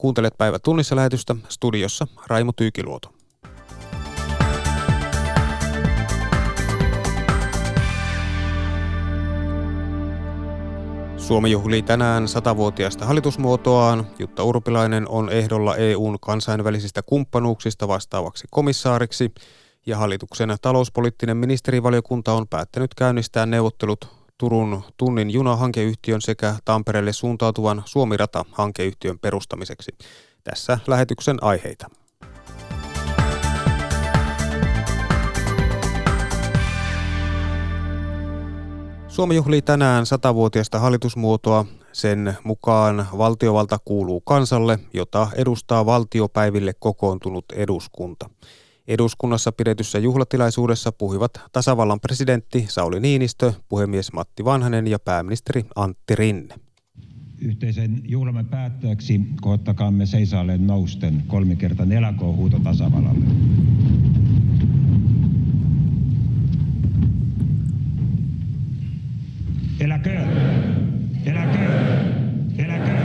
[0.00, 3.12] Kuuntelet päivä tunnissa lähetystä studiossa Raimo Tyykiluoto.
[11.16, 14.06] Suomi juhlii tänään satavuotiaasta hallitusmuotoaan.
[14.18, 19.32] Jutta Urpilainen on ehdolla EUn kansainvälisistä kumppanuuksista vastaavaksi komissaariksi
[19.86, 29.18] ja hallituksen talouspoliittinen ministerivaliokunta on päättänyt käynnistää neuvottelut Turun tunnin junahankeyhtiön sekä Tampereelle suuntautuvan Suomirata-hankeyhtiön
[29.18, 29.92] perustamiseksi.
[30.44, 31.86] Tässä lähetyksen aiheita.
[39.08, 41.64] Suomi juhlii tänään satavuotiaista hallitusmuotoa.
[41.92, 48.30] Sen mukaan valtiovalta kuuluu kansalle, jota edustaa valtiopäiville kokoontunut eduskunta.
[48.88, 56.54] Eduskunnassa pidetyssä juhlatilaisuudessa puhuivat tasavallan presidentti Sauli Niinistö, puhemies Matti Vanhanen ja pääministeri Antti Rinne.
[57.38, 63.24] Yhteisen juhlamme päätteeksi kohottakaamme seisaalleen nousten kolmikertainen huuto tasavallalle.
[69.80, 70.28] Eläköön!
[71.26, 72.14] Eläköön!
[72.58, 73.00] Eläköön!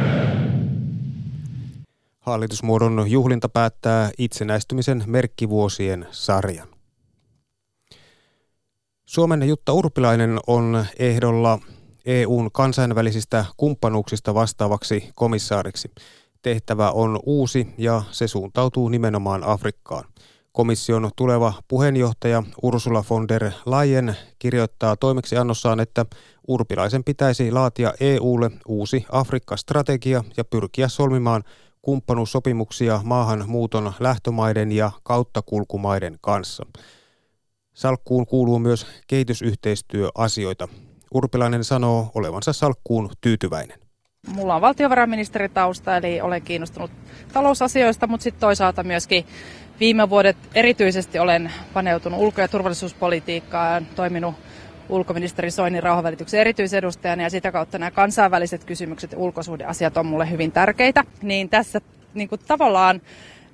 [2.25, 6.67] Hallitusmuodon juhlinta päättää itsenäistymisen merkkivuosien sarjan.
[9.05, 11.59] Suomen Jutta Urpilainen on ehdolla
[12.05, 15.91] EUn kansainvälisistä kumppanuuksista vastaavaksi komissaariksi.
[16.41, 20.03] Tehtävä on uusi ja se suuntautuu nimenomaan Afrikkaan.
[20.51, 26.05] Komission tuleva puheenjohtaja Ursula von der Leyen kirjoittaa toimeksiannossaan, että
[26.47, 31.43] Urpilaisen pitäisi laatia EUlle uusi Afrikka-strategia ja pyrkiä solmimaan
[31.85, 36.65] kumppanuussopimuksia maahanmuuton lähtömaiden ja kauttakulkumaiden kanssa.
[37.73, 40.67] Salkkuun kuuluu myös kehitysyhteistyöasioita.
[41.13, 43.79] Urpilainen sanoo olevansa salkkuun tyytyväinen.
[44.27, 46.91] Mulla on valtiovarainministeritausta, eli olen kiinnostunut
[47.33, 49.25] talousasioista, mutta sitten toisaalta myöskin
[49.79, 54.35] viime vuodet erityisesti olen paneutunut ulko- ja turvallisuuspolitiikkaan, toiminut
[54.89, 60.51] ulkoministeri Soinin rauhanvälityksen erityisedustajana ja sitä kautta nämä kansainväliset kysymykset ja ulkosuhdeasiat on mulle hyvin
[60.51, 61.03] tärkeitä.
[61.21, 61.81] Niin tässä
[62.13, 63.01] niin kuin tavallaan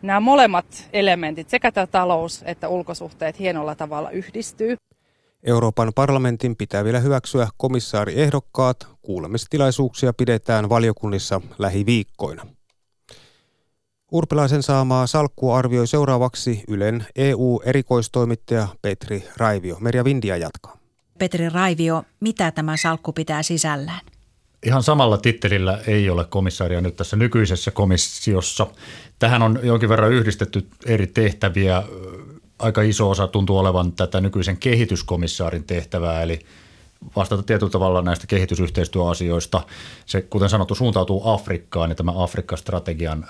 [0.02, 4.76] nämä molemmat elementit, sekä tämä talous että ulkosuhteet hienolla tavalla yhdistyy.
[5.44, 8.88] Euroopan parlamentin pitää vielä hyväksyä komissaariehdokkaat.
[9.02, 12.48] Kuulemistilaisuuksia pidetään valiokunnissa lähiviikkoina.
[14.12, 19.78] Urpilaisen saamaa salkkua arvioi seuraavaksi Ylen EU-erikoistoimittaja Petri Raivio.
[19.80, 20.81] Merja Vindia jatkaa.
[21.22, 24.00] Petri Raivio, mitä tämä salkku pitää sisällään?
[24.64, 28.68] Ihan samalla tittelillä ei ole komissaaria nyt tässä nykyisessä komissiossa.
[29.20, 31.84] Tähän on jonkin verran yhdistetty eri tehtäviä.
[32.60, 36.40] Aika iso osa tuntuu olevan tätä nykyisen kehityskomissaarin tehtävää, eli
[37.16, 39.62] vastata tietyllä tavalla näistä kehitysyhteistyöasioista.
[40.06, 43.26] Se, kuten sanottu, suuntautuu Afrikkaan ja tämä Afrikka-strategian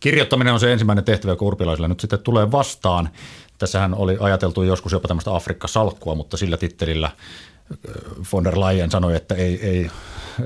[0.00, 3.08] kirjoittaminen on se ensimmäinen tehtävä, joka urpilaisilla nyt sitten tulee vastaan.
[3.60, 7.10] Tässähän oli ajateltu joskus jopa tämmöistä Afrikka-salkkua, mutta sillä tittelillä
[8.32, 9.90] von der Leyen sanoi, että ei, ei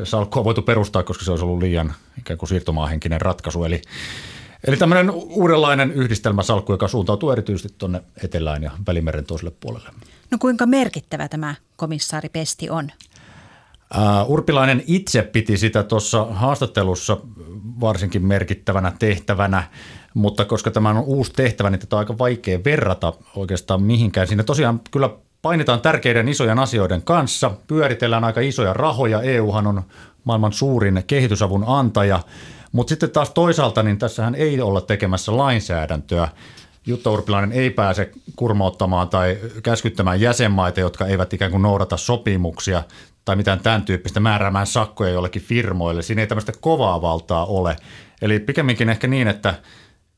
[0.05, 3.65] salkkua voitu perustaa, koska se olisi ollut liian ikään kuin siirtomaahenkinen ratkaisu.
[3.65, 3.83] Eli,
[4.67, 9.89] eli tämmöinen uudenlainen yhdistelmäsalkku, joka suuntautuu erityisesti tuonne etelään ja Välimeren toiselle puolelle.
[10.31, 12.91] No kuinka merkittävä tämä komissaari Pesti on?
[13.97, 17.17] Uh, Urpilainen itse piti sitä tuossa haastattelussa
[17.81, 19.63] varsinkin merkittävänä tehtävänä,
[20.15, 24.27] mutta koska tämä on uusi tehtävä, niin tätä on aika vaikea verrata oikeastaan mihinkään.
[24.27, 25.11] Siinä tosiaan kyllä
[25.43, 29.83] painitaan tärkeiden isojen asioiden kanssa, pyöritellään aika isoja rahoja, EUhan on
[30.25, 32.21] maailman suurin kehitysavun antaja,
[32.73, 36.29] mutta sitten taas toisaalta niin tässähän ei olla tekemässä lainsäädäntöä.
[36.87, 42.83] Jutta Urpilainen ei pääse kurmauttamaan tai käskyttämään jäsenmaita, jotka eivät ikään kuin noudata sopimuksia
[43.25, 46.03] tai mitään tämän tyyppistä määräämään sakkoja jollekin firmoille.
[46.03, 47.77] Siinä ei tämmöistä kovaa valtaa ole.
[48.23, 49.55] Eli pikemminkin ehkä niin, että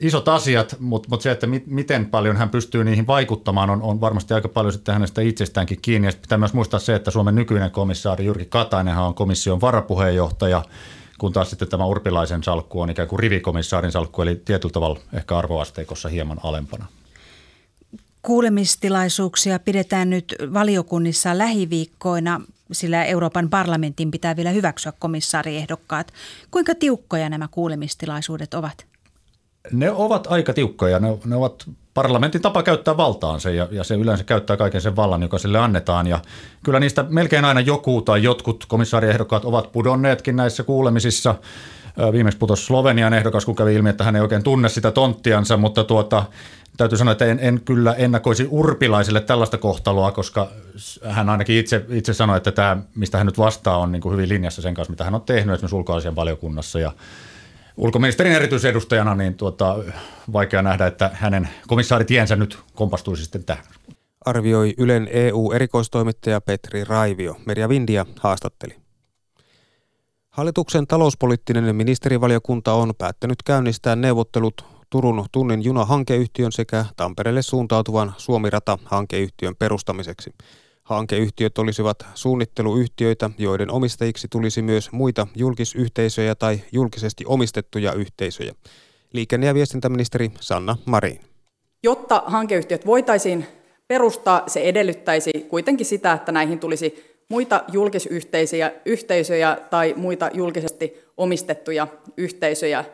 [0.00, 4.00] isot asiat, mutta, mutta se, että mi, miten paljon hän pystyy niihin vaikuttamaan, on, on
[4.00, 6.08] varmasti aika paljon sitten hänestä itsestäänkin kiinni.
[6.08, 10.62] Ja pitää myös muistaa se, että Suomen nykyinen komissaari Jyrki Katainenhan on komission varapuheenjohtaja,
[11.18, 15.38] kun taas sitten tämä Urpilaisen salkku on ikään kuin rivikomissaarin salkku, eli tietyllä tavalla ehkä
[15.38, 16.86] arvoasteikossa hieman alempana.
[18.22, 22.40] Kuulemistilaisuuksia pidetään nyt valiokunnissa lähiviikkoina,
[22.72, 26.12] sillä Euroopan parlamentin pitää vielä hyväksyä komissaariehdokkaat.
[26.50, 28.86] Kuinka tiukkoja nämä kuulemistilaisuudet ovat?
[29.72, 30.98] Ne ovat aika tiukkoja.
[30.98, 35.22] Ne, ne ovat parlamentin tapa käyttää valtaansa ja, ja se yleensä käyttää kaiken sen vallan,
[35.22, 36.06] joka sille annetaan.
[36.06, 36.20] Ja
[36.64, 41.34] kyllä niistä melkein aina joku tai jotkut komissaariehdokkaat ovat pudonneetkin näissä kuulemisissa.
[42.12, 45.84] Viimeksi putosi Slovenian ehdokas, kun kävi ilmi, että hän ei oikein tunne sitä tonttiansa, mutta
[45.84, 46.24] tuota,
[46.76, 50.48] täytyy sanoa, että en, en kyllä ennakoisi urpilaisille tällaista kohtaloa, koska
[51.04, 54.28] hän ainakin itse, itse sanoi, että tämä, mistä hän nyt vastaa, on niin kuin hyvin
[54.28, 56.92] linjassa sen kanssa, mitä hän on tehnyt esimerkiksi ulkoasian valiokunnassa ja
[57.76, 59.78] ulkoministerin erityisedustajana, niin tuota,
[60.32, 63.64] vaikea nähdä, että hänen komissaaritiensä nyt kompastuisi sitten tähän.
[64.24, 67.36] Arvioi Ylen EU-erikoistoimittaja Petri Raivio.
[67.46, 68.76] Merja Vindia haastatteli.
[70.30, 80.34] Hallituksen talouspoliittinen ministerivaliokunta on päättänyt käynnistää neuvottelut Turun tunnin juna-hankeyhtiön sekä Tampereelle suuntautuvan Suomirata-hankeyhtiön perustamiseksi.
[80.86, 88.52] Hankeyhtiöt olisivat suunnitteluyhtiöitä, joiden omistajiksi tulisi myös muita julkisyhteisöjä tai julkisesti omistettuja yhteisöjä.
[89.12, 91.20] Liikenne- ja viestintäministeri Sanna Marin.
[91.82, 93.46] Jotta hankeyhtiöt voitaisiin
[93.88, 101.86] perustaa, se edellyttäisi kuitenkin sitä, että näihin tulisi muita julkisyhteisöjä yhteisöjä tai muita julkisesti omistettuja
[102.16, 102.84] yhteisöjä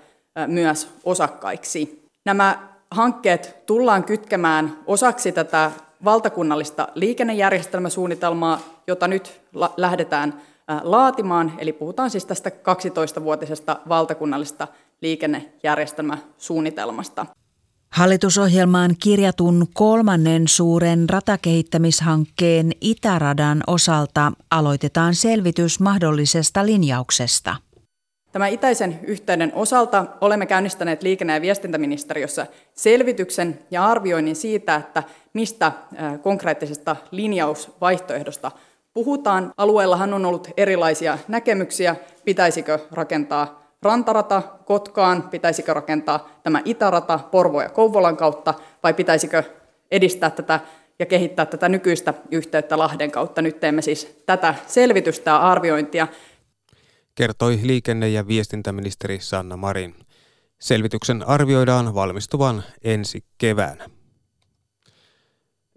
[0.46, 2.02] myös osakkaiksi.
[2.24, 5.70] Nämä hankkeet tullaan kytkemään osaksi tätä
[6.04, 9.40] valtakunnallista liikennejärjestelmäsuunnitelmaa, jota nyt
[9.76, 10.42] lähdetään
[10.82, 11.52] laatimaan.
[11.58, 14.68] Eli puhutaan siis tästä 12-vuotisesta valtakunnallisesta
[15.00, 17.26] liikennejärjestelmäsuunnitelmasta.
[17.92, 27.56] Hallitusohjelmaan kirjatun kolmannen suuren ratakehittämishankkeen Itäradan osalta aloitetaan selvitys mahdollisesta linjauksesta.
[28.32, 35.02] Tämä itäisen yhteyden osalta olemme käynnistäneet liikenne- ja viestintäministeriössä selvityksen ja arvioinnin siitä, että
[35.32, 35.72] mistä
[36.22, 38.50] konkreettisesta linjausvaihtoehdosta
[38.94, 39.52] puhutaan.
[39.56, 47.68] Alueellahan on ollut erilaisia näkemyksiä, pitäisikö rakentaa rantarata Kotkaan, pitäisikö rakentaa tämä itärata Porvo ja
[47.68, 49.42] Kouvolan kautta vai pitäisikö
[49.90, 50.60] edistää tätä
[50.98, 53.42] ja kehittää tätä nykyistä yhteyttä Lahden kautta.
[53.42, 56.08] Nyt teemme siis tätä selvitystä ja arviointia
[57.14, 59.94] kertoi liikenne- ja viestintäministeri Sanna Marin.
[60.58, 63.90] Selvityksen arvioidaan valmistuvan ensi keväänä.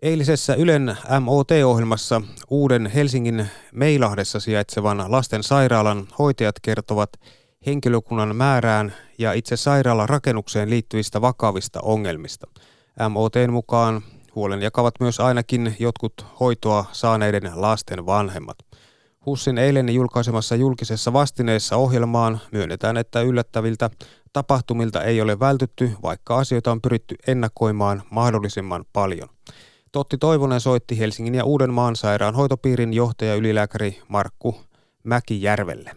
[0.02, 7.10] Eilisessä Ylen MOT-ohjelmassa uuden Helsingin Meilahdessa sijaitsevan lasten sairaalan hoitajat kertovat
[7.66, 12.48] henkilökunnan määrään ja itse sairaalan rakennukseen liittyvistä vakavista ongelmista.
[13.10, 14.02] MOTn mukaan
[14.36, 18.58] huolen jakavat myös ainakin jotkut hoitoa saaneiden lasten vanhemmat.
[19.26, 23.90] HUSin eilen julkaisemassa julkisessa vastineessa ohjelmaan myönnetään, että yllättäviltä
[24.34, 29.30] tapahtumilta ei ole vältytty, vaikka asioita on pyritty ennakoimaan mahdollisimman paljon.
[29.96, 34.62] Totti Toivonen soitti Helsingin ja Uudenmaan sairaanhoitopiirin johtaja ylilääkäri Markku
[35.04, 35.92] Mäkijärvelle.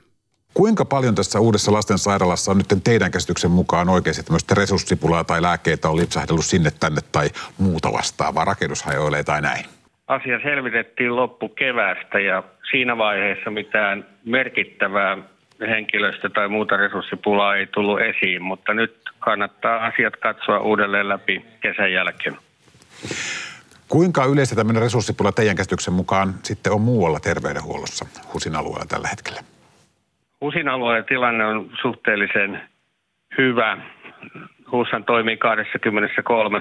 [0.54, 5.88] Kuinka paljon tässä uudessa lastensairaalassa on nyt teidän käsityksen mukaan oikeasti tämmöistä resurssipulaa tai lääkkeitä
[5.88, 7.28] on lipsahdellut sinne tänne tai
[7.58, 9.64] muuta vastaavaa, rakennushajoilee tai näin?
[10.06, 15.18] Asia selvitettiin loppukeväästä ja siinä vaiheessa mitään merkittävää
[15.60, 21.92] henkilöstö- tai muuta resurssipulaa ei tullut esiin, mutta nyt kannattaa asiat katsoa uudelleen läpi kesän
[21.92, 22.36] jälkeen.
[23.88, 29.40] Kuinka yleistä tämmöinen resurssipula teidän käsityksen mukaan sitten on muualla terveydenhuollossa HUSin alueella tällä hetkellä?
[30.40, 32.60] HUSin alueen tilanne on suhteellisen
[33.38, 33.78] hyvä.
[34.72, 36.60] HUShan toimii 23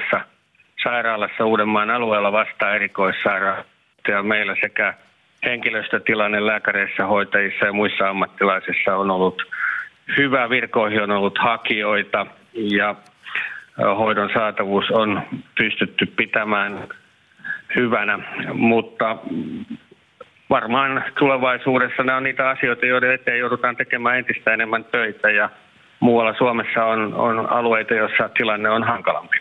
[0.84, 4.94] sairaalassa Uudenmaan alueella vasta erikoissairaanhoitaja meillä sekä
[5.44, 9.42] henkilöstötilanne lääkäreissä, hoitajissa ja muissa ammattilaisissa on ollut
[10.18, 10.50] hyvä.
[10.50, 12.96] Virkoihin on ollut hakijoita ja
[13.98, 15.22] hoidon saatavuus on
[15.58, 16.88] pystytty pitämään
[17.76, 18.20] hyvänä,
[18.54, 19.18] mutta
[20.50, 25.50] varmaan tulevaisuudessa nämä on niitä asioita, joiden eteen joudutaan tekemään entistä enemmän töitä ja
[26.00, 29.38] muualla Suomessa on, on alueita, joissa tilanne on hankalampi.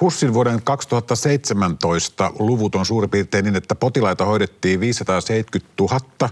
[0.00, 6.30] HUSin vuoden 2017 luvut on suurin piirtein niin, että potilaita hoidettiin 570 000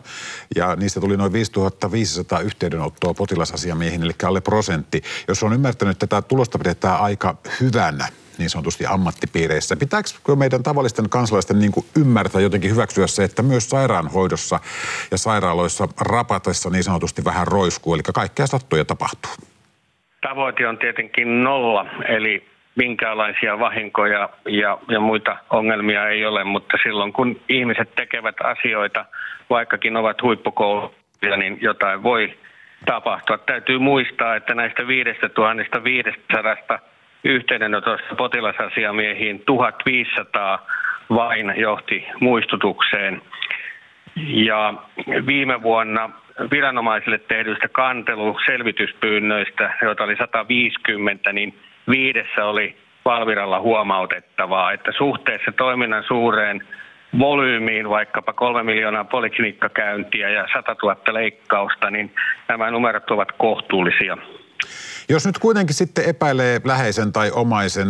[0.57, 5.03] ja niistä tuli noin 5500 yhteydenottoa potilasasiamiehiin, eli alle prosentti.
[5.29, 8.09] Jos on ymmärtänyt, että tätä tulosta pidetään aika hyvänä,
[8.39, 9.77] niin sanotusti ammattipiireissä.
[9.77, 14.61] Pitääkö meidän tavallisten kansalaisten niin kuin ymmärtää jotenkin hyväksyä se, että myös sairaanhoidossa
[15.11, 19.33] ja sairaaloissa rapatessa niin sanotusti vähän roiskuu, eli kaikkea sattuu ja tapahtuu?
[20.21, 22.47] Tavoite on tietenkin nolla, eli
[22.77, 29.05] minkäänlaisia vahinkoja ja, ja muita ongelmia ei ole, mutta silloin kun ihmiset tekevät asioita,
[29.51, 32.39] vaikkakin ovat huippukouluja, niin jotain voi
[32.87, 33.39] tapahtua.
[33.39, 36.79] Täytyy muistaa, että näistä 5500
[37.25, 40.67] yhteydenotosta potilasasiamiehiin 1500
[41.11, 43.23] vain johti muistutukseen.
[44.17, 44.75] Ja
[45.27, 46.11] viime vuonna
[46.51, 51.59] viranomaisille tehdyistä kanteluselvityspyynnöistä, joita oli 150, niin
[51.91, 56.63] viidessä oli Valviralla huomautettavaa, että suhteessa toiminnan suureen
[57.19, 62.15] volyymiin, vaikkapa kolme miljoonaa poliklinikkakäyntiä ja 100 000 leikkausta, niin
[62.49, 64.17] nämä numerot ovat kohtuullisia.
[65.09, 67.89] Jos nyt kuitenkin sitten epäilee läheisen tai omaisen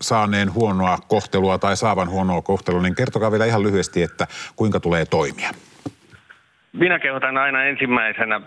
[0.00, 5.04] saaneen huonoa kohtelua tai saavan huonoa kohtelua, niin kertokaa vielä ihan lyhyesti, että kuinka tulee
[5.04, 5.50] toimia.
[6.72, 8.40] Minä kehotan aina ensimmäisenä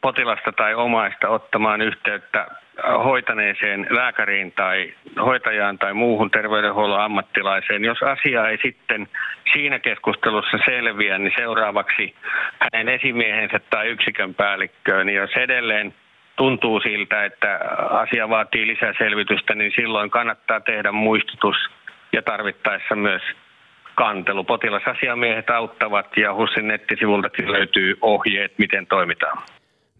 [0.00, 2.46] potilasta tai omaista ottamaan yhteyttä
[3.04, 7.84] hoitaneeseen lääkäriin tai hoitajaan tai muuhun terveydenhuollon ammattilaiseen.
[7.84, 9.08] Jos asia ei sitten
[9.52, 12.14] siinä keskustelussa selviä, niin seuraavaksi
[12.58, 15.06] hänen esimiehensä tai yksikön päällikköön.
[15.06, 15.94] Niin jos edelleen
[16.36, 17.60] tuntuu siltä, että
[17.90, 21.56] asia vaatii lisää selvitystä, niin silloin kannattaa tehdä muistutus
[22.12, 23.22] ja tarvittaessa myös
[23.94, 24.44] kantelu.
[24.44, 29.42] Potilasasiamiehet auttavat ja HUSin nettisivultakin löytyy ohjeet, miten toimitaan.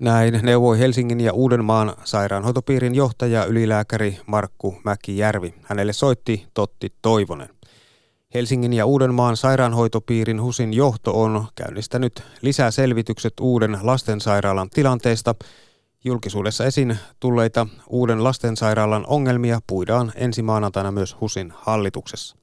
[0.00, 5.54] Näin neuvoi Helsingin ja Uudenmaan sairaanhoitopiirin johtaja ylilääkäri Markku Mäkijärvi.
[5.68, 7.48] Hänelle soitti Totti Toivonen.
[8.34, 12.12] Helsingin ja Uudenmaan sairaanhoitopiirin HUSin johto on käynnistänyt
[12.42, 15.34] lisää selvitykset uuden lastensairaalan tilanteesta.
[16.04, 22.36] Julkisuudessa esiin tulleita uuden lastensairaalan ongelmia puidaan ensi maanantaina myös HUSin hallituksessa.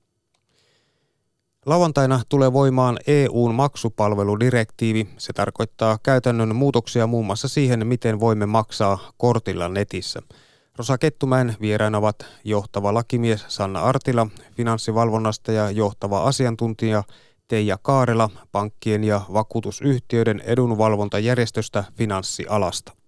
[1.65, 5.09] Lauantaina tulee voimaan EUn maksupalveludirektiivi.
[5.17, 10.21] Se tarkoittaa käytännön muutoksia muun muassa siihen, miten voimme maksaa kortilla netissä.
[10.77, 17.03] Rosa Kettumäen vieraina ovat johtava lakimies Sanna Artila finanssivalvonnasta ja johtava asiantuntija
[17.47, 22.98] Teija Kaarela pankkien ja vakuutusyhtiöiden edunvalvontajärjestöstä finanssialasta.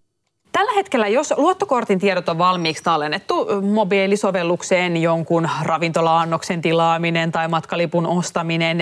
[0.52, 8.78] Tällä hetkellä, jos luottokortin tiedot on valmiiksi tallennettu mobiilisovellukseen, jonkun ravintolaannoksen tilaaminen tai matkalipun ostaminen,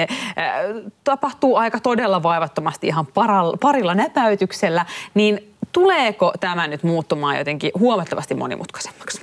[1.03, 3.07] tapahtuu aika todella vaivattomasti ihan
[3.61, 9.21] parilla näpäytyksellä, niin tuleeko tämä nyt muuttumaan jotenkin huomattavasti monimutkaisemmaksi?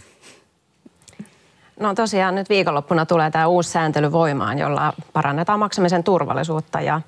[1.81, 7.01] No tosiaan nyt viikonloppuna tulee tämä uusi sääntely voimaan, jolla parannetaan maksamisen turvallisuutta ja,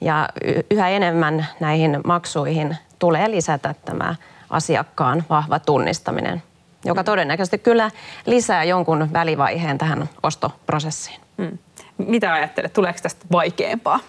[0.00, 0.28] ja
[0.70, 4.14] yhä enemmän näihin maksuihin tulee lisätä tämä
[4.50, 6.42] asiakkaan vahva tunnistaminen,
[6.84, 7.90] joka todennäköisesti kyllä
[8.26, 11.20] lisää jonkun välivaiheen tähän ostoprosessiin.
[11.42, 11.58] Hmm.
[11.98, 14.00] Mitä ajattelet, tuleeko tästä vaikeampaa?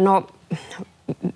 [0.00, 0.26] No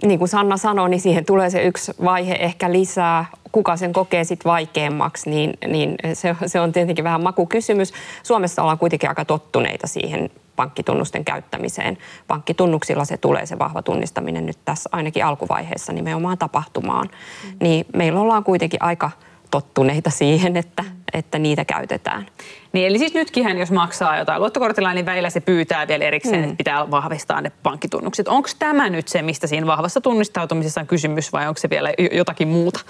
[0.03, 3.25] niin kuin Sanna sanoi, niin siihen tulee se yksi vaihe ehkä lisää.
[3.53, 7.93] Kuka sen kokee sitten vaikeammaksi, niin, niin se, se on tietenkin vähän makukysymys.
[8.23, 11.99] Suomessa ollaan kuitenkin aika tottuneita siihen pankkitunnusten käyttämiseen.
[12.27, 17.09] Pankkitunnuksilla se tulee se vahva tunnistaminen nyt tässä ainakin alkuvaiheessa nimenomaan tapahtumaan.
[17.45, 17.57] Mm.
[17.61, 19.11] Niin meillä ollaan kuitenkin aika
[19.51, 22.27] tottuneita siihen, että, että niitä käytetään.
[22.73, 26.45] Niin, eli siis nytkin, jos maksaa jotain luottokortilla, niin välillä se pyytää vielä erikseen, mm.
[26.45, 28.29] että pitää vahvistaa ne pankkitunnukset.
[28.29, 32.49] Onko tämä nyt se, mistä siinä vahvassa tunnistautumisessa on kysymys vai onko se vielä jotakin
[32.49, 32.81] muuta?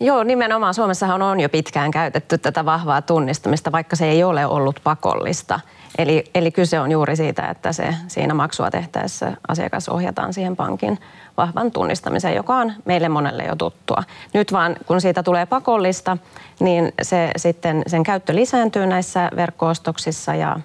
[0.00, 4.80] Joo, nimenomaan Suomessahan on jo pitkään käytetty tätä vahvaa tunnistamista, vaikka se ei ole ollut
[4.84, 5.60] pakollista.
[5.98, 10.98] Eli, eli kyse on juuri siitä, että se siinä maksua tehtäessä asiakas ohjataan siihen pankin
[11.36, 14.02] vahvan tunnistamiseen, joka on meille monelle jo tuttua.
[14.34, 16.16] Nyt vaan kun siitä tulee pakollista,
[16.60, 20.60] niin se sitten sen käyttö lisääntyy näissä verkkoostoksissa ja,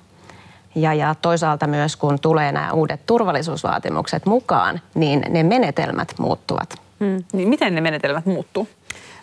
[0.75, 6.75] ja, ja toisaalta myös kun tulee nämä uudet turvallisuusvaatimukset mukaan, niin ne menetelmät muuttuvat.
[6.99, 7.23] Hmm.
[7.33, 8.67] Niin miten ne menetelmät muuttuu?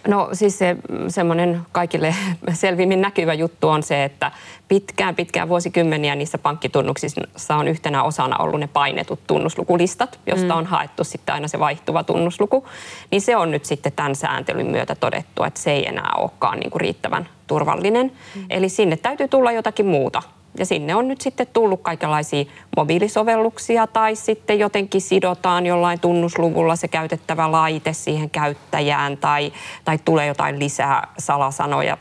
[0.09, 0.77] No siis se
[1.09, 2.15] semmoinen kaikille
[2.53, 4.33] selvimmin näkyvä juttu on se, että
[4.69, 10.59] pitkään pitkään vuosikymmeniä niissä pankkitunnuksissa on yhtenä osana ollut ne painetut tunnuslukulistat, josta mm.
[10.59, 12.67] on haettu sitten aina se vaihtuva tunnusluku.
[13.11, 16.71] Niin se on nyt sitten tämän sääntelyn myötä todettu, että se ei enää olekaan niin
[16.71, 18.13] kuin riittävän turvallinen.
[18.35, 18.47] Mm.
[18.51, 20.23] Eli sinne täytyy tulla jotakin muuta
[20.59, 22.45] ja sinne on nyt sitten tullut kaikenlaisia
[22.77, 29.53] mobiilisovelluksia tai sitten jotenkin sidotaan jollain tunnusluvulla se käytettävä laite siihen käyttäjään tai,
[29.85, 31.99] tai tulee jotain lisää salasanoja.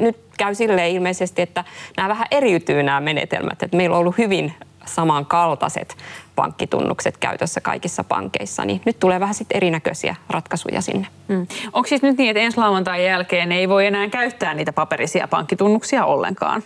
[0.00, 1.64] Nyt käy silleen ilmeisesti, että
[1.96, 3.62] nämä vähän eriytyy nämä menetelmät.
[3.62, 4.52] Että meillä on ollut hyvin
[4.86, 5.96] samankaltaiset
[6.36, 11.06] pankkitunnukset käytössä kaikissa pankeissa, niin nyt tulee vähän sitten erinäköisiä ratkaisuja sinne.
[11.28, 11.46] Mm.
[11.72, 16.04] Onko siis nyt niin, että ensi lauantain jälkeen ei voi enää käyttää niitä paperisia pankkitunnuksia
[16.04, 16.62] ollenkaan?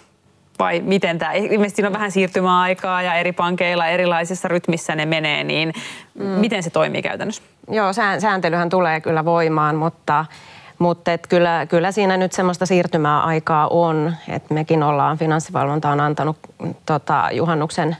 [0.59, 5.45] Vai miten tämä, ilmeisesti siinä on vähän siirtymäaikaa ja eri pankeilla erilaisissa rytmissä ne menee,
[5.45, 5.73] niin
[6.15, 6.25] mm.
[6.25, 7.43] miten se toimii käytännössä?
[7.71, 10.25] Joo, sääntelyhän tulee kyllä voimaan, mutta
[10.79, 16.37] mutta et kyllä, kyllä siinä nyt semmoista siirtymäaikaa on, että mekin ollaan, finanssivalvonta on antanut
[16.87, 17.97] tota, juhannuksen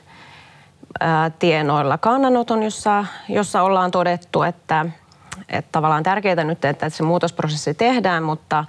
[1.01, 4.87] ää, tienoilla kannanoton, jossa, jossa ollaan todettu, että,
[5.49, 8.65] että tavallaan tärkeää nyt, että se muutosprosessi tehdään, mutta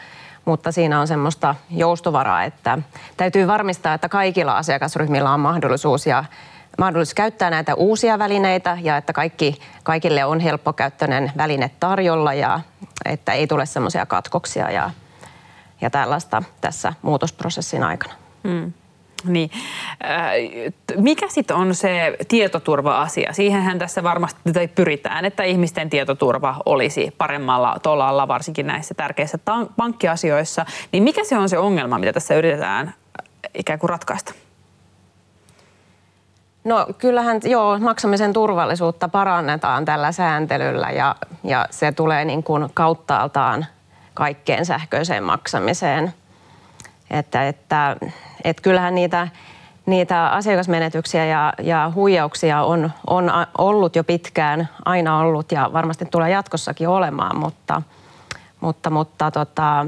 [0.50, 2.78] mutta siinä on semmoista joustovaraa, että
[3.18, 6.24] täytyy varmistaa, että kaikilla asiakasryhmillä on mahdollisuus ja
[6.78, 12.60] mahdollisuus käyttää näitä uusia välineitä ja että kaikki, kaikille on helppokäyttöinen väline tarjolla ja
[13.06, 14.92] että ei tule semmoisia katkoksia ja,
[15.82, 18.14] ja tällaista tässä muutosprosessin aikana.
[18.48, 18.74] Hmm.
[19.24, 19.52] Niin.
[20.04, 20.32] Äh,
[20.98, 23.34] mikä sitten on se tietoturva-asia?
[23.34, 24.42] Siihenhän tässä varmasti
[24.76, 29.38] pyritään, että ihmisten tietoturva olisi paremmalla tolalla, varsinkin näissä tärkeissä
[29.76, 30.66] pankkiasioissa.
[30.92, 32.94] Niin mikä se on se ongelma, mitä tässä yritetään
[33.54, 34.34] ikään kuin ratkaista?
[36.64, 43.66] No kyllähän joo, maksamisen turvallisuutta parannetaan tällä sääntelyllä ja, ja se tulee niin kuin kauttaaltaan
[44.14, 46.14] kaikkeen sähköiseen maksamiseen.
[47.10, 47.98] Että, että,
[48.44, 49.28] että kyllähän niitä,
[49.86, 56.30] niitä asiakasmenetyksiä ja, ja huijauksia on, on ollut jo pitkään, aina ollut ja varmasti tulee
[56.30, 57.82] jatkossakin olemaan, mutta,
[58.62, 59.86] mutta, mutta tota,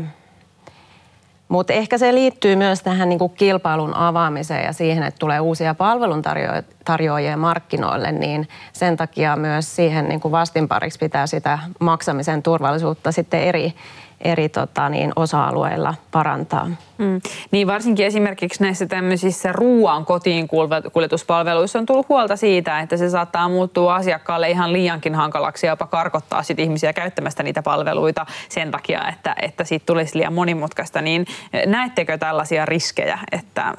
[1.51, 5.75] mutta ehkä se liittyy myös tähän niin kuin kilpailun avaamiseen ja siihen, että tulee uusia
[5.75, 13.41] palveluntarjoajia markkinoille, niin sen takia myös siihen niin kuin vastinpariksi pitää sitä maksamisen turvallisuutta sitten
[13.41, 13.74] eri,
[14.22, 16.70] eri tota, niin, osa-alueilla parantaa.
[17.01, 17.22] Mm.
[17.51, 20.48] Niin varsinkin esimerkiksi näissä tämmöisissä ruoan kotiin
[20.93, 25.88] kuljetuspalveluissa on tullut huolta siitä, että se saattaa muuttua asiakkaalle ihan liiankin hankalaksi ja jopa
[25.88, 31.01] karkottaa sit ihmisiä käyttämästä niitä palveluita sen takia, että, että siitä tulisi liian monimutkaista.
[31.01, 31.25] Niin
[31.65, 33.74] näettekö tällaisia riskejä, että,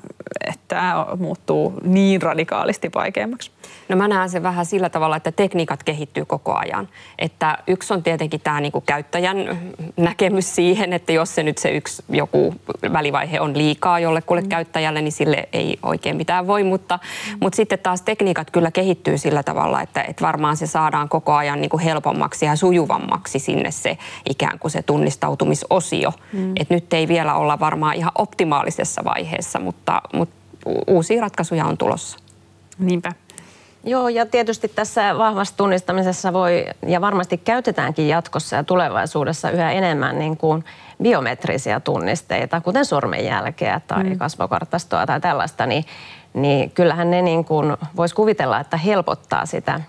[0.49, 3.50] että muuttuu niin radikaalisti vaikeammaksi?
[3.88, 6.88] No mä näen sen vähän sillä tavalla, että tekniikat kehittyy koko ajan.
[7.19, 9.37] Että yksi on tietenkin tämä niinku käyttäjän
[9.97, 12.55] näkemys siihen, että jos se nyt se yksi joku
[13.12, 14.49] välivaihe on liikaa jollekulle mm.
[14.49, 16.64] käyttäjälle, niin sille ei oikein mitään voi.
[16.64, 17.37] Mutta, mm.
[17.40, 21.61] mutta sitten taas tekniikat kyllä kehittyy sillä tavalla, että, että varmaan se saadaan koko ajan
[21.61, 23.99] niinku helpommaksi ja sujuvammaksi sinne se
[24.31, 26.12] ikään kuin se tunnistautumisosio.
[26.33, 26.52] Mm.
[26.57, 30.35] Et nyt ei vielä olla varmaan ihan optimaalisessa vaiheessa, mutta, mutta
[30.87, 32.19] uusia ratkaisuja on tulossa.
[32.78, 33.12] Niinpä.
[33.85, 40.19] Joo, ja tietysti tässä vahvassa tunnistamisessa voi, ja varmasti käytetäänkin jatkossa ja tulevaisuudessa yhä enemmän
[40.19, 40.65] niin kuin
[41.03, 44.19] biometrisiä tunnisteita, kuten sormenjälkeä tai mm.
[44.19, 45.85] kasvokartastoa tai tällaista, niin,
[46.35, 49.81] niin kyllähän ne niin kuin voisi kuvitella, että helpottaa sitä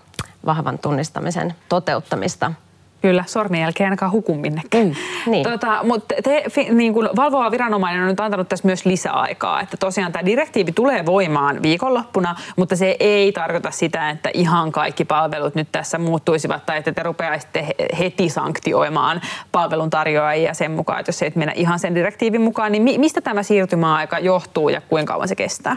[0.46, 2.52] vahvan tunnistamisen toteuttamista–
[3.04, 4.86] Kyllä, sormenjälkeen ainakaan huku minnekään.
[4.86, 4.94] Mm,
[5.30, 5.44] niin.
[5.44, 10.12] tota, mutta te, niin kuin valvova viranomainen on nyt antanut tässä myös lisäaikaa, että tosiaan
[10.12, 15.68] tämä direktiivi tulee voimaan viikonloppuna, mutta se ei tarkoita sitä, että ihan kaikki palvelut nyt
[15.72, 17.66] tässä muuttuisivat tai että te rupeaisitte
[17.98, 19.20] heti sanktioimaan
[19.52, 24.18] palveluntarjoajia sen mukaan, että jos ei mennä ihan sen direktiivin mukaan, niin mistä tämä siirtymäaika
[24.18, 25.76] johtuu ja kuinka kauan se kestää?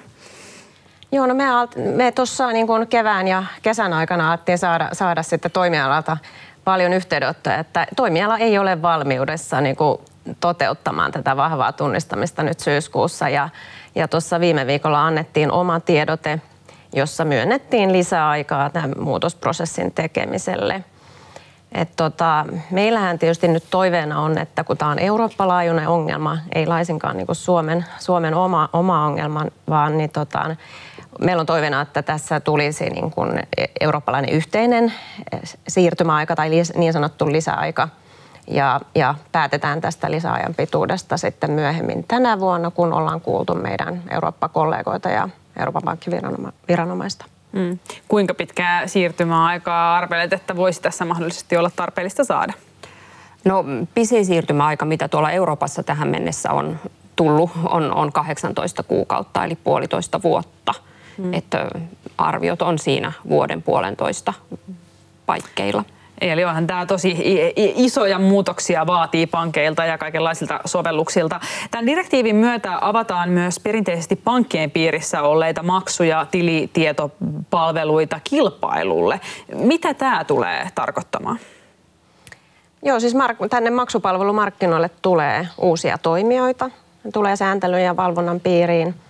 [1.12, 1.46] Joo, no me,
[1.96, 6.18] me tuossa niin kevään ja kesän aikana alettiin saada, saada sitten toimialalta
[6.68, 9.98] paljon yhteydenottoja, että toimiala ei ole valmiudessa niin kuin
[10.40, 13.30] toteuttamaan tätä vahvaa tunnistamista nyt syyskuussa.
[13.30, 13.50] Ja,
[13.96, 16.42] ja tuossa viime viikolla annettiin oma tiedote,
[16.94, 20.84] jossa myönnettiin lisäaikaa tämän muutosprosessin tekemiselle.
[21.72, 27.18] Et tota, meillähän tietysti nyt toiveena on, että kun tämä on eurooppalaajuinen ongelma, ei laisinkaan
[27.18, 30.56] niin kuin Suomen, Suomen oma, oma ongelma, vaan niin tota,
[31.20, 33.44] meillä on toiveena, että tässä tulisi niin kuin
[33.80, 34.94] eurooppalainen yhteinen
[35.68, 37.90] siirtymäaika tai niin sanottu lisäaika.
[38.48, 45.10] Ja, ja päätetään tästä lisäajan pituudesta sitten myöhemmin tänä vuonna, kun ollaan kuultu meidän Eurooppa-kollegoita
[45.10, 47.26] ja Euroopan pankkiviranomaista.
[47.52, 47.80] Mm.
[48.08, 52.54] Kuinka pitkää siirtymäaikaa arvelet, että voisi tässä mahdollisesti olla tarpeellista saada?
[53.46, 56.80] No pisin siirtymäaika, mitä tuolla Euroopassa tähän mennessä on
[57.16, 60.74] tullut, on, on 18 kuukautta, eli puolitoista vuotta–
[61.18, 61.34] Mm.
[61.34, 61.68] Että
[62.18, 64.34] arviot on siinä vuoden puolentoista
[65.26, 65.84] paikkeilla.
[66.22, 67.16] Eli onhan tämä tosi
[67.56, 71.40] isoja muutoksia vaatii pankeilta ja kaikenlaisilta sovelluksilta.
[71.72, 79.20] Tämän direktiivin myötä avataan myös perinteisesti pankkien piirissä olleita maksuja, tilitietopalveluita kilpailulle.
[79.56, 81.40] Mitä tämä tulee tarkoittamaan?
[82.84, 86.70] Joo, siis mark- tänne maksupalvelumarkkinoille tulee uusia toimijoita.
[87.14, 88.96] Tulee sääntelyn ja valvonnan piiriin–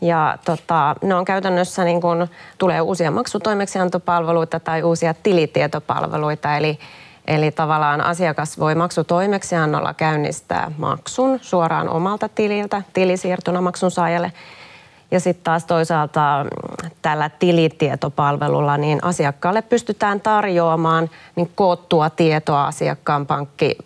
[0.00, 2.28] ja tota, ne on käytännössä niin kun
[2.58, 6.78] tulee uusia maksutoimeksiantopalveluita tai uusia tilitietopalveluita, eli
[7.26, 14.32] Eli tavallaan asiakas voi maksutoimeksiannolla käynnistää maksun suoraan omalta tililtä tilisiirtona maksun saajalle
[15.10, 23.26] ja sitten taas toisaalta mm, tällä tilitietopalvelulla niin asiakkaalle pystytään tarjoamaan niin koottua tietoa asiakkaan
[23.26, 23.76] pankki,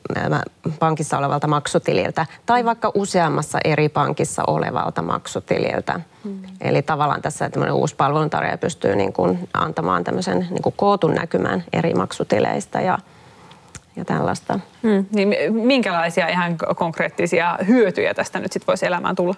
[0.78, 6.00] pankissa olevalta maksutililtä tai vaikka useammassa eri pankissa olevalta maksutililtä.
[6.24, 6.40] Hmm.
[6.60, 11.64] Eli tavallaan tässä tämmöinen uusi palveluntarjoaja pystyy niin kuin antamaan tämmöisen niin kuin kootun näkymään
[11.72, 12.98] eri maksutileistä ja,
[13.96, 14.60] ja tällaista.
[14.82, 15.04] Hmm.
[15.14, 19.34] Niin minkälaisia ihan konkreettisia hyötyjä tästä nyt sitten voisi elämään tulla?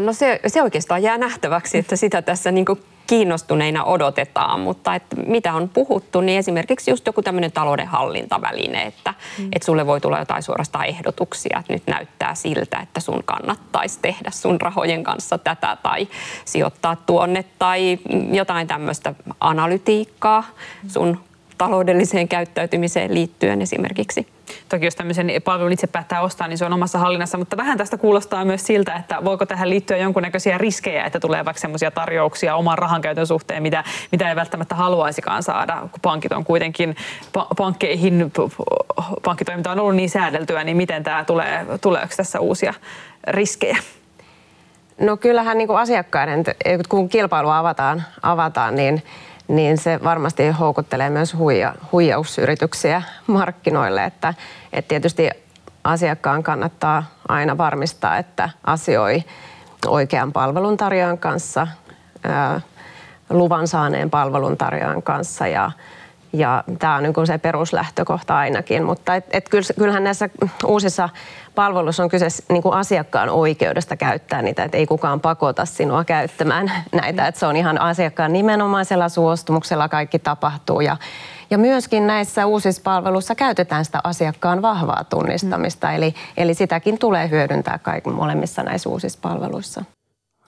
[0.00, 2.66] No se, se oikeastaan jää nähtäväksi, että sitä tässä niin
[3.06, 9.48] kiinnostuneina odotetaan, mutta että mitä on puhuttu, niin esimerkiksi just joku tämmöinen taloudenhallintaväline, että mm.
[9.52, 14.30] että sulle voi tulla jotain suorastaan ehdotuksia, että nyt näyttää siltä, että sun kannattaisi tehdä
[14.30, 16.08] sun rahojen kanssa tätä tai
[16.44, 17.98] sijoittaa tuonne tai
[18.32, 20.44] jotain tämmöistä analytiikkaa
[20.88, 21.20] sun
[21.58, 24.26] taloudelliseen käyttäytymiseen liittyen esimerkiksi.
[24.68, 27.96] Toki jos tämmöisen palvelun itse päättää ostaa, niin se on omassa hallinnassa, mutta vähän tästä
[27.96, 32.78] kuulostaa myös siltä, että voiko tähän liittyä jonkunnäköisiä riskejä, että tulee vaikka semmoisia tarjouksia oman
[32.78, 36.96] rahankäytön suhteen, mitä, mitä ei välttämättä haluaisikaan saada, kun pankit on kuitenkin,
[37.56, 38.32] pankkeihin,
[39.24, 42.74] pankkitoiminta on ollut niin säädeltyä, niin miten tämä tulee, tuleeko tässä uusia
[43.28, 43.78] riskejä?
[45.00, 46.44] No kyllähän niin kuin asiakkaiden,
[46.88, 49.02] kun kilpailu avataan, avataan niin
[49.48, 54.04] niin se varmasti houkuttelee myös huija, huijausyrityksiä markkinoille.
[54.04, 54.34] Että,
[54.72, 55.30] että tietysti
[55.84, 59.24] asiakkaan kannattaa aina varmistaa, että asioi
[59.86, 61.66] oikean palveluntarjoajan kanssa,
[62.24, 62.60] ää,
[63.30, 65.70] luvan saaneen palveluntarjoajan kanssa ja,
[66.32, 70.28] ja tämä on niin se peruslähtökohta ainakin, mutta et, et kyllähän näissä
[70.64, 71.08] uusissa
[71.54, 76.72] palveluissa on kyse niin kuin asiakkaan oikeudesta käyttää niitä, että ei kukaan pakota sinua käyttämään
[77.02, 80.96] näitä, että se on ihan asiakkaan nimenomaisella suostumuksella kaikki tapahtuu ja
[81.50, 85.94] ja myöskin näissä uusissa palveluissa käytetään sitä asiakkaan vahvaa tunnistamista, mm.
[85.94, 89.84] eli, eli sitäkin tulee hyödyntää kaikki molemmissa näissä uusissa palveluissa.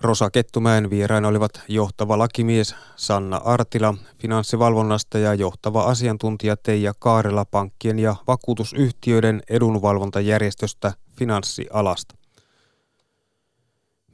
[0.00, 7.98] Rosa Kettumäen vieraina olivat johtava lakimies Sanna Artila finanssivalvonnasta ja johtava asiantuntija Teija Kaarela pankkien
[7.98, 12.23] ja vakuutusyhtiöiden edunvalvontajärjestöstä finanssialasta.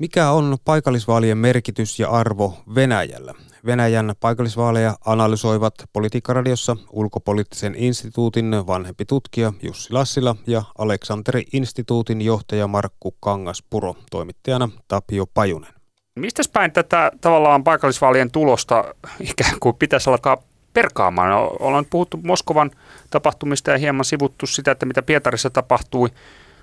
[0.01, 3.35] Mikä on paikallisvaalien merkitys ja arvo Venäjällä?
[3.67, 13.15] Venäjän paikallisvaaleja analysoivat Politiikkaradiossa ulkopoliittisen instituutin vanhempi tutkija Jussi Lassila ja Aleksanteri instituutin johtaja Markku
[13.21, 15.73] Kangaspuro, toimittajana Tapio Pajunen.
[16.17, 21.33] Mistä päin tätä tavallaan paikallisvaalien tulosta ikään kuin pitäisi alkaa perkaamaan?
[21.61, 22.71] Ollaan puhuttu Moskovan
[23.11, 26.09] tapahtumista ja hieman sivuttu sitä, että mitä Pietarissa tapahtui,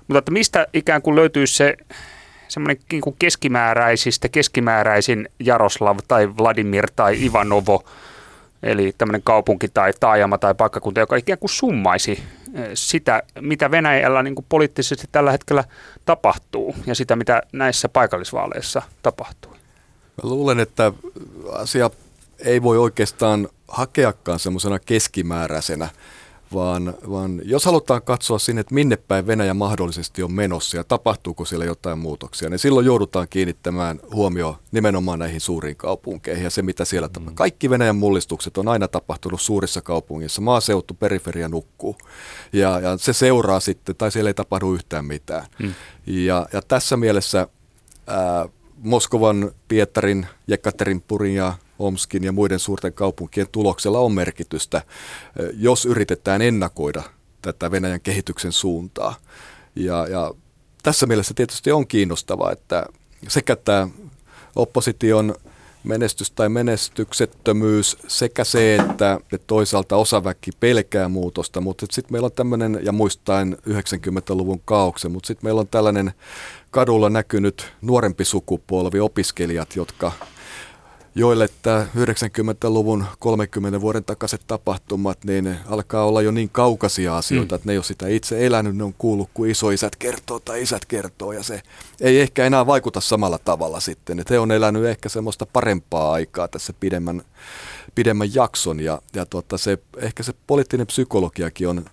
[0.08, 1.76] mutta että mistä ikään kuin löytyy se
[2.48, 7.84] semmoinen niin kuin keskimääräisistä, keskimääräisin Jaroslav tai Vladimir tai Ivanovo,
[8.62, 12.22] eli tämmöinen kaupunki tai taajama tai paikkakunta, joka ikään kuin summaisi
[12.54, 15.64] eh, sitä, mitä Venäjällä niin kuin poliittisesti tällä hetkellä
[16.04, 19.52] tapahtuu ja sitä, mitä näissä paikallisvaaleissa tapahtuu.
[20.22, 20.92] Mä luulen, että
[21.52, 21.90] asia
[22.38, 25.88] ei voi oikeastaan hakeakaan semmoisena keskimääräisenä
[26.54, 31.44] vaan, vaan jos halutaan katsoa sinne, että minne päin Venäjä mahdollisesti on menossa ja tapahtuuko
[31.44, 36.84] siellä jotain muutoksia, niin silloin joudutaan kiinnittämään huomioon nimenomaan näihin suuriin kaupunkeihin ja se, mitä
[36.84, 37.32] siellä tapahtuu.
[37.32, 37.36] Mm.
[37.36, 40.42] Kaikki Venäjän mullistukset on aina tapahtunut suurissa kaupungissa.
[40.42, 41.96] Maaseutu, periferia nukkuu
[42.52, 45.46] ja, ja se seuraa sitten, tai siellä ei tapahdu yhtään mitään.
[45.58, 45.74] Mm.
[46.06, 47.48] Ja, ja tässä mielessä
[48.06, 54.82] ää, Moskovan, Pietarin, Jekaterinpurin ja Omskin ja muiden suurten kaupunkien tuloksella on merkitystä,
[55.52, 57.02] jos yritetään ennakoida
[57.42, 59.14] tätä Venäjän kehityksen suuntaa.
[59.76, 60.34] Ja, ja
[60.82, 62.86] tässä mielessä tietysti on kiinnostavaa, että
[63.28, 63.88] sekä tämä
[64.56, 65.34] opposition
[65.84, 72.80] menestys tai menestyksettömyys sekä se, että toisaalta osaväki pelkää muutosta, mutta sitten meillä on tämmöinen,
[72.82, 76.12] ja muistaen 90-luvun kaauksen, mutta sitten meillä on tällainen
[76.70, 80.12] kadulla näkynyt nuorempi sukupolvi, opiskelijat, jotka
[81.18, 87.56] joille tämä 90-luvun 30 vuoden takaiset tapahtumat, niin alkaa olla jo niin kaukaisia asioita, mm.
[87.56, 90.84] että ne ei ole sitä itse elänyt, ne on kuullut, kun isoisät kertoo tai isät
[90.84, 91.62] kertoo, ja se
[92.00, 94.20] ei ehkä enää vaikuta samalla tavalla sitten.
[94.20, 97.22] Että he on elänyt ehkä semmoista parempaa aikaa tässä pidemmän,
[97.94, 101.84] pidemmän jakson, ja, ja tuota, se, ehkä se poliittinen psykologiakin on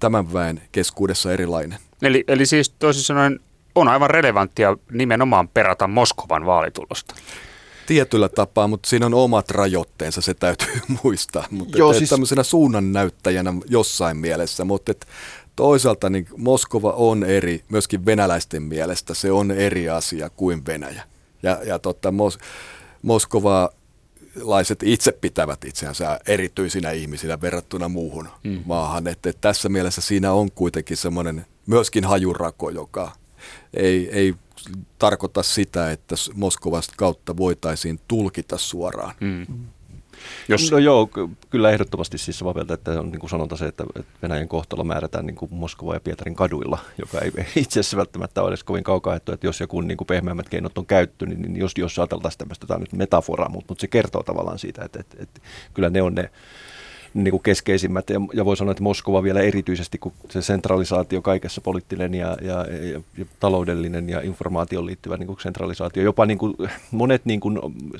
[0.00, 1.78] tämän väen keskuudessa erilainen.
[2.02, 3.40] Eli, eli siis toisin sanoen
[3.74, 7.14] on aivan relevanttia nimenomaan perata Moskovan vaalitulosta
[7.86, 11.46] tietyllä tapaa, mutta siinä on omat rajoitteensa, se täytyy muistaa.
[11.50, 12.10] Mutta Joo, siis...
[12.10, 15.06] tämmöisenä suunnannäyttäjänä jossain mielessä, mutta et
[15.56, 21.02] toisaalta niin Moskova on eri, myöskin venäläisten mielestä se on eri asia kuin Venäjä.
[21.42, 22.38] Ja, ja totta, Mos-
[23.02, 23.70] Moskova
[24.40, 28.62] laiset itse pitävät itseänsä erityisinä ihmisinä verrattuna muuhun mm.
[28.64, 29.06] maahan.
[29.06, 33.12] Että, että tässä mielessä siinä on kuitenkin semmoinen myöskin hajurako, joka
[33.74, 34.34] ei, ei
[34.98, 39.14] tarkoita sitä, että Moskovasta kautta voitaisiin tulkita suoraan.
[39.20, 39.46] Mm.
[40.48, 40.70] Jos...
[40.72, 41.08] No joo,
[41.50, 43.84] kyllä ehdottomasti siis vavelta, että on niin kuin sanonta se, että
[44.22, 48.48] Venäjän kohtalo määrätään niin kuin Moskova ja Pietarin kaduilla, joka ei itse asiassa välttämättä ole
[48.48, 51.72] edes kovin kaukaa, että jos joku niin kuin pehmeämmät keinot on käytty, niin, niin jos,
[51.78, 55.16] jos ajateltaisiin tämmöistä, tämä on nyt metaforaa, mutta, mutta se kertoo tavallaan siitä, että, että,
[55.20, 55.40] että
[55.74, 56.30] kyllä ne on ne
[57.14, 58.10] niin kuin keskeisimmät.
[58.10, 62.66] Ja, ja voi sanoa, että Moskova vielä erityisesti, kun se sentralisaatio kaikessa poliittinen ja, ja,
[62.92, 66.02] ja, ja taloudellinen ja informaatioon liittyvä niin kuin sentralisaatio.
[66.02, 66.54] Jopa niin kuin
[66.90, 67.58] monet niin kuin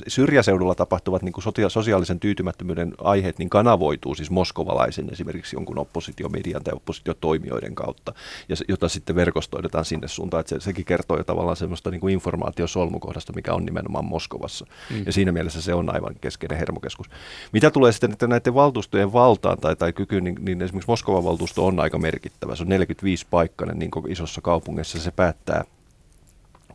[0.09, 6.75] syrjäseudulla tapahtuvat niin kuin sosiaalisen tyytymättömyyden aiheet niin kanavoituu siis moskovalaisen esimerkiksi jonkun oppositiomedian tai
[6.75, 8.14] oppositiotoimijoiden kautta,
[8.48, 10.40] ja jota sitten verkostoidetaan sinne suuntaan.
[10.40, 14.66] Että se, sekin kertoo jo tavallaan semmoista niin kuin informaatiosolmukohdasta, mikä on nimenomaan Moskovassa.
[14.90, 15.03] Mm.
[15.07, 17.07] Ja siinä mielessä se on aivan keskeinen hermokeskus.
[17.53, 21.67] Mitä tulee sitten näiden valtuustojen poliittiseen valtaan tai, tai kykyyn, niin, niin esimerkiksi Moskovan valtuusto
[21.67, 22.57] on aika merkittävä.
[22.57, 25.01] Se on 45 paikkainen niin isossa kaupungissa.
[25.01, 25.65] Se päättää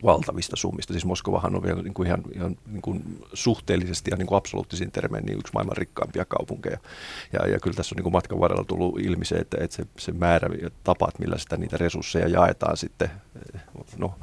[0.04, 0.92] valtavista summista.
[0.92, 4.90] Siis Moskovahan on vielä niin kuin ihan, ihan niin kuin suhteellisesti ja niin kuin absoluuttisin
[4.90, 6.78] termein niin yksi maailman rikkaimpia kaupunkeja.
[7.32, 9.86] Ja, ja kyllä tässä on niin kuin matkan varrella tullut ilmi se, että, että se,
[9.98, 13.10] se määrä ja tapat, millä sitä niitä resursseja jaetaan sitten,
[13.98, 14.14] no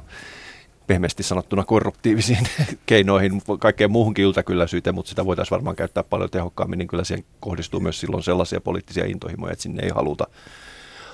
[0.88, 2.48] pehmeästi sanottuna korruptiivisiin
[2.86, 7.80] keinoihin, kaikkeen muuhunkin yltäkylläisyyteen, mutta sitä voitaisiin varmaan käyttää paljon tehokkaammin, niin kyllä siihen kohdistuu
[7.80, 10.28] myös silloin sellaisia poliittisia intohimoja, että sinne ei haluta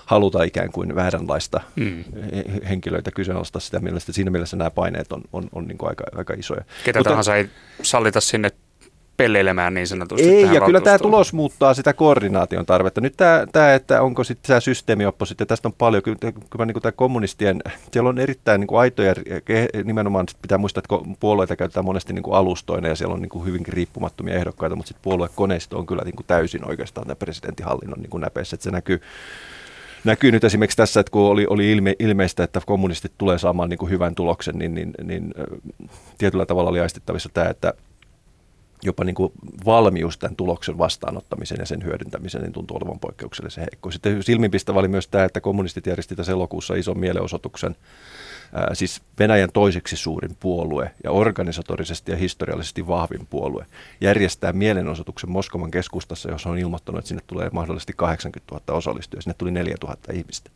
[0.06, 2.04] haluta ikään kuin vääränlaista mm.
[2.70, 4.14] henkilöitä kyseenalaista sitä mielestä.
[4.14, 6.64] Siinä mielessä nämä paineet on, on, on niin kuin aika, aika isoja.
[6.84, 7.50] Ketä Mutta, tahansa ei
[7.84, 8.52] sallita sinne
[9.24, 10.30] pelleilemään niin sanotusti.
[10.30, 13.02] Ei, ja kyllä tämä tulos muuttaa sitä koordinaation tarvetta.
[13.02, 16.18] Nyt tämä, tämä että onko sitten tämä systeemioppositio, tästä on paljon, kyllä,
[16.50, 19.16] kyllä niin tämä kommunistien, siellä on erittäin niin kuin aitoja,
[19.84, 23.46] nimenomaan pitää muistaa, että puolueita käytetään monesti niin kuin alustoina ja siellä on niin kuin
[23.46, 28.10] hyvinkin riippumattomia ehdokkaita, mutta sitten puoluekoneisto on kyllä niin kuin täysin oikeastaan tämä presidentinhallinnon niin
[28.10, 29.02] kuin näpeissä, että se näkyy
[30.04, 33.78] näkyy nyt esimerkiksi tässä, että kun oli, oli ilme, ilmeistä, että kommunistit tulee saamaan niin
[33.78, 35.34] kuin hyvän tuloksen, niin, niin, niin
[36.18, 37.74] tietyllä tavalla oli aistittavissa tämä, että
[38.84, 39.32] jopa niin kuin
[39.66, 43.92] valmius tämän tuloksen vastaanottamisen ja sen hyödyntämisen niin tuntuu olevan poikkeuksellisen heikko.
[43.92, 47.76] Sitten silminpistävä oli myös tämä, että kommunistit järjestivät tässä elokuussa ison mielenosoituksen
[48.54, 53.66] ää, siis Venäjän toiseksi suurin puolue ja organisatorisesti ja historiallisesti vahvin puolue,
[54.02, 59.22] järjestää mielenosoituksen Moskovan keskustassa, jossa on ilmoittanut, että sinne tulee mahdollisesti 80 000 osallistujaa.
[59.22, 60.52] Sinne tuli 4 000 ihmistä.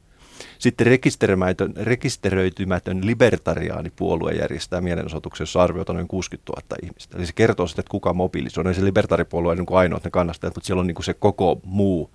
[0.60, 7.18] Sitten rekisteröitymätön, rekisteröitymätön libertariaanipuolue järjestää mielenosoituksen, jossa arvioita noin 60 000 ihmistä.
[7.18, 8.63] Eli se kertoo sitten, että kuka mobilisoi.
[8.63, 11.13] No se libertaaripuolue on niin kuin ainoat ne kannastajat, mutta siellä on niin kuin se
[11.13, 12.12] koko muu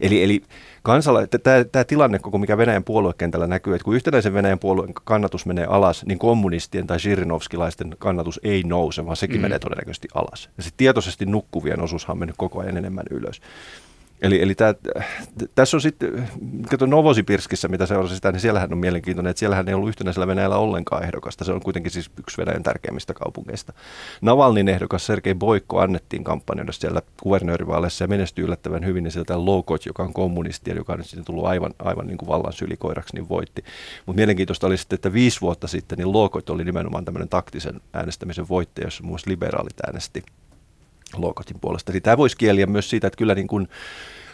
[0.00, 0.42] Eli, eli
[0.82, 5.46] kansala- tämä, tämä tilanne koko mikä Venäjän puoluekentällä näkyy, että kun yhtenäisen Venäjän puolueen kannatus
[5.46, 9.42] menee alas, niin kommunistien tai Zhirinovskilaisten kannatus ei nouse, vaan sekin mm.
[9.42, 10.50] menee todennäköisesti alas.
[10.56, 13.40] Ja sitten tietoisesti nukkuvien osuushan on mennyt koko ajan enemmän ylös.
[14.22, 14.74] Eli, eli tää,
[15.54, 16.28] tässä on sitten,
[16.70, 20.56] kato Novosipirskissä, mitä seurasi sitä, niin siellähän on mielenkiintoinen, että siellähän ei ollut yhtenäisellä Venäjällä
[20.56, 21.44] ollenkaan ehdokasta.
[21.44, 23.72] Se on kuitenkin siis yksi Venäjän tärkeimmistä kaupungeista.
[24.20, 29.86] Navalnin ehdokas Sergei Boikko annettiin kampanjoida siellä kuvernöörivaaleissa ja menestyi yllättävän hyvin, niin sieltä Lokot,
[29.86, 33.14] joka on kommunisti ja joka on nyt sitten tullut aivan, aivan niin kuin vallan sylikoiraksi,
[33.16, 33.64] niin voitti.
[34.06, 38.48] Mutta mielenkiintoista oli sitten, että viisi vuotta sitten niin Lokot oli nimenomaan tämmöinen taktisen äänestämisen
[38.48, 40.22] voittaja, jossa muun liberaalit äänesti
[41.16, 41.92] Lokotin puolesta.
[42.02, 43.68] Tämä voisi kieliä myös siitä, että kyllä niin kuin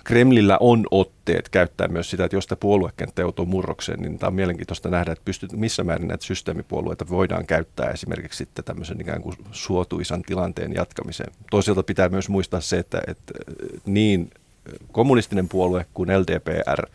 [0.07, 4.35] Kremlillä on otteet käyttää myös sitä, että jos tämä puoluekenttä joutuu murrokseen, niin tämä on
[4.35, 9.37] mielenkiintoista nähdä, että pystyt, missä määrin näitä systeemipuolueita voidaan käyttää esimerkiksi sitten tämmöisen ikään kuin
[9.53, 11.33] suotuisan tilanteen jatkamiseen.
[11.51, 13.33] Toisaalta pitää myös muistaa se, että, että
[13.87, 14.31] niin
[14.93, 16.87] kommunistinen puolue kuin LDPR.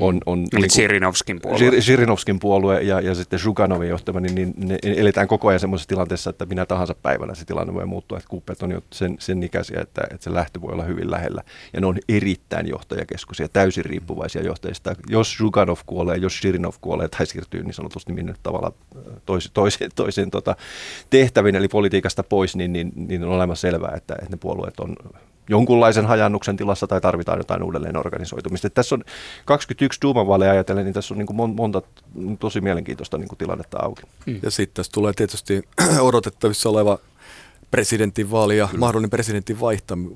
[0.00, 1.80] On, on Eli niin Sirinovskin puolue.
[1.80, 6.30] Sirinovskin puolue ja, ja sitten Zhukanovin johtama, niin, niin ne eletään koko ajan semmoisessa tilanteessa,
[6.30, 9.80] että minä tahansa päivänä se tilanne voi muuttua, että kuppet on jo sen, sen ikäisiä,
[9.80, 11.42] että, että se lähtö voi olla hyvin lähellä.
[11.72, 14.94] Ja ne on erittäin johtajakeskuisia, täysin riippuvaisia johtajista.
[15.08, 18.72] Jos Zhukanov kuolee, jos Sirinov kuolee tai siirtyy niin sanotusti minne tavalla
[19.26, 20.56] toiseen, toiseen, toiseen tota,
[21.10, 24.96] tehtäviin, eli politiikasta pois, niin, niin, niin on olemassa selvää, että, että ne puolueet on
[25.48, 28.70] jonkunlaisen hajannuksen tilassa tai tarvitaan jotain uudelleen organisoitumista.
[28.70, 29.04] Tässä on
[29.44, 31.82] 21 duumavaaleja ajatellen, niin tässä on niin monta
[32.38, 34.02] tosi mielenkiintoista niin kuin tilannetta auki.
[34.26, 34.40] Hmm.
[34.42, 35.62] Ja sitten tässä tulee tietysti
[36.00, 36.98] odotettavissa oleva
[37.70, 38.80] presidentinvaali ja Kyllä.
[38.80, 39.60] mahdollinen presidentin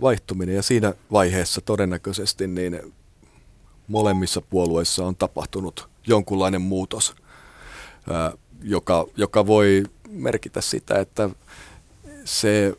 [0.00, 0.54] vaihtuminen.
[0.54, 2.94] Ja siinä vaiheessa todennäköisesti niin
[3.88, 7.14] molemmissa puolueissa on tapahtunut jonkunlainen muutos,
[8.62, 11.30] joka, joka voi merkitä sitä, että
[12.24, 12.74] se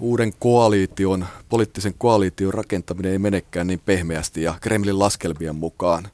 [0.00, 6.08] uuden koalition, poliittisen koalition rakentaminen ei menekään niin pehmeästi ja Kremlin laskelmien mukaan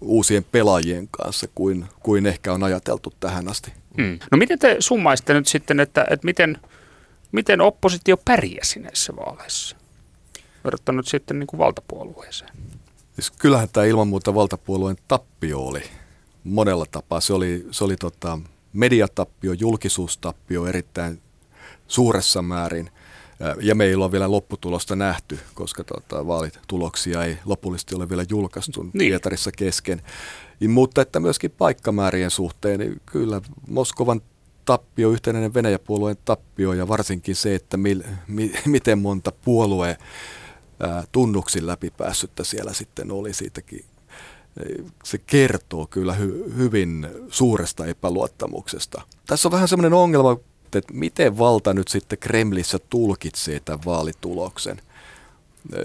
[0.00, 3.72] uusien pelaajien kanssa kuin, kuin ehkä on ajateltu tähän asti.
[3.96, 4.18] Hmm.
[4.30, 6.58] No miten te summaisitte nyt sitten, että, että miten,
[7.32, 9.76] miten oppositio pärjäsi näissä vaaleissa?
[10.64, 12.50] Verrattuna nyt sitten niin kuin valtapuolueeseen.
[13.14, 15.82] Siis kyllähän tämä ilman muuta valtapuolueen tappio oli
[16.44, 17.20] monella tapaa.
[17.20, 18.38] Se oli, se oli tota,
[18.72, 21.20] mediatappio, julkisuustappio erittäin
[21.92, 22.90] suuressa määrin.
[23.60, 28.92] Ja meillä on vielä lopputulosta nähty, koska tota, vaalituloksia ei lopullisesti ole vielä julkaistu niin.
[28.98, 30.02] Pietarissa kesken.
[30.68, 34.22] Mutta että myöskin paikkamäärien suhteen, niin kyllä Moskovan
[34.64, 39.96] tappio, yhtenäinen Venäjäpuolueen tappio ja varsinkin se, että mil, mi, miten monta puolueen
[41.12, 43.84] tunnuksin läpipäässyttä siellä sitten oli siitäkin.
[45.04, 49.02] Se kertoo kyllä hy, hyvin suuresta epäluottamuksesta.
[49.26, 50.36] Tässä on vähän semmoinen ongelma
[50.78, 54.80] että miten valta nyt sitten Kremlissä tulkitsee tämän vaalituloksen.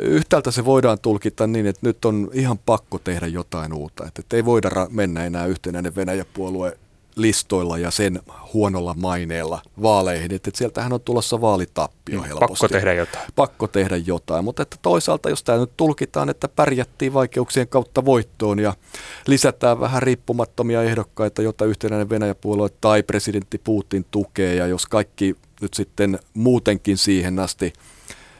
[0.02, 4.06] Yhtäältä se voidaan tulkita niin, että nyt on ihan pakko tehdä jotain uutta.
[4.06, 6.78] Että ei voida mennä enää yhtenäinen Venäjä-puolue
[7.18, 8.20] listoilla ja sen
[8.54, 10.34] huonolla maineella vaaleihin.
[10.34, 12.48] Että sieltähän on tulossa vaalitappio Mm, helposti.
[12.50, 13.26] Pakko tehdä jotain.
[13.36, 18.60] Pakko tehdä jotain, mutta että toisaalta jos tämä nyt tulkitaan, että pärjättiin vaikeuksien kautta voittoon
[18.60, 18.74] ja
[19.28, 25.74] lisätään vähän riippumattomia ehdokkaita, jota yhtenäinen Venäjä-puolue tai presidentti Putin tukee ja jos kaikki nyt
[25.74, 27.74] sitten muutenkin siihen asti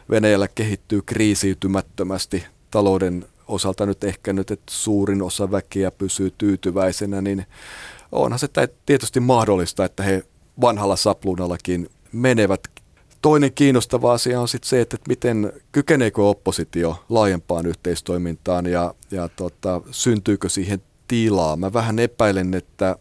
[0.10, 7.46] Venäjällä kehittyy kriisiytymättömästi talouden osalta nyt ehkä nyt, että suurin osa väkeä pysyy tyytyväisenä, niin
[8.12, 8.48] onhan se
[8.86, 10.24] tietysti mahdollista, että he
[10.62, 12.62] vanhalla sapluunallakin menevät.
[13.22, 19.82] Toinen kiinnostava asia on sitten se, että miten kykeneekö oppositio laajempaan yhteistoimintaan ja, ja tota,
[19.92, 21.56] syntyykö siihen tilaa.
[21.56, 22.96] Mä vähän epäilen, että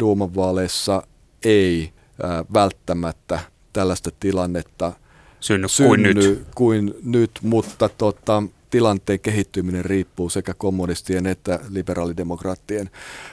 [0.00, 1.02] Duuman vaaleissa
[1.44, 3.40] ei ää, välttämättä
[3.72, 4.92] tällaista tilannetta
[5.40, 12.90] synny, synny kuin nyt, kuin nyt mutta tota, tilanteen kehittyminen riippuu sekä kommunistien että liberaalidemokraattien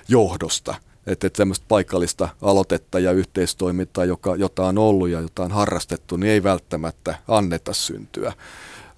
[0.08, 0.76] johdosta.
[1.10, 6.17] Että, että semmoista paikallista aloitetta ja yhteistoimintaa, joka, jota on ollut ja jota on harrastettu,
[6.17, 8.34] niin ei välttämättä anneta syntyä.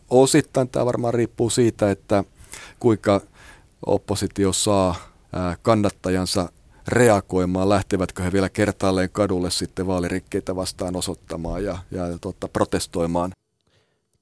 [0.10, 2.24] Osittain tämä varmaan riippuu siitä, että
[2.80, 3.22] kuinka
[3.86, 4.96] oppositio saa
[5.62, 6.50] kannattajansa
[6.88, 13.32] reagoimaan, lähtevätkö he vielä kertaalleen kadulle sitten vaalirikkeitä vastaan osoittamaan ja, ja tota, protestoimaan.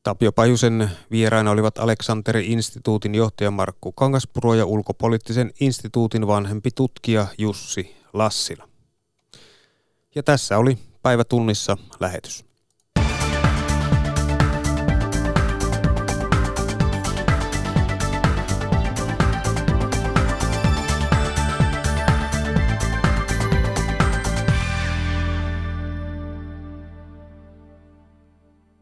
[0.04, 8.70] Tapio Pajusen vieraina olivat Aleksanteri-instituutin johtaja Markku Kangaspuro ja ulkopoliittisen instituutin vanhempi tutkija Jussi Lassila.
[10.16, 12.49] Ja tässä oli päivä tunnissa lähetys.